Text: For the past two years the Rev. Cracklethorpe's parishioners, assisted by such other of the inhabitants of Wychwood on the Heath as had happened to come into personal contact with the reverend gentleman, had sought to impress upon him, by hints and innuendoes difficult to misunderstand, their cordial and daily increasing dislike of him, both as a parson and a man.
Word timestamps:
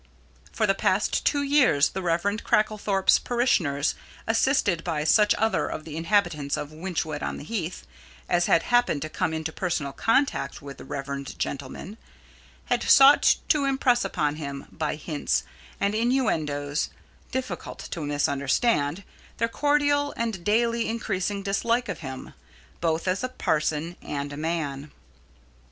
For 0.51 0.65
the 0.65 0.73
past 0.73 1.27
two 1.27 1.43
years 1.43 1.89
the 1.89 2.01
Rev. 2.01 2.23
Cracklethorpe's 2.43 3.19
parishioners, 3.19 3.93
assisted 4.25 4.83
by 4.83 5.03
such 5.03 5.35
other 5.35 5.67
of 5.67 5.85
the 5.85 5.95
inhabitants 5.95 6.57
of 6.57 6.71
Wychwood 6.71 7.21
on 7.21 7.37
the 7.37 7.43
Heath 7.43 7.85
as 8.27 8.47
had 8.47 8.63
happened 8.63 9.03
to 9.03 9.09
come 9.09 9.31
into 9.31 9.51
personal 9.53 9.91
contact 9.93 10.59
with 10.59 10.79
the 10.79 10.85
reverend 10.85 11.37
gentleman, 11.37 11.99
had 12.65 12.81
sought 12.81 13.35
to 13.49 13.65
impress 13.65 14.03
upon 14.03 14.37
him, 14.37 14.65
by 14.71 14.95
hints 14.95 15.43
and 15.79 15.93
innuendoes 15.93 16.89
difficult 17.31 17.77
to 17.91 18.01
misunderstand, 18.01 19.03
their 19.37 19.47
cordial 19.49 20.15
and 20.17 20.43
daily 20.43 20.87
increasing 20.89 21.43
dislike 21.43 21.87
of 21.87 21.99
him, 21.99 22.33
both 22.79 23.07
as 23.07 23.23
a 23.23 23.29
parson 23.29 23.95
and 24.01 24.33
a 24.33 24.37
man. 24.37 24.89